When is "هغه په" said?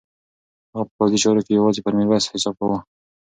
0.71-0.93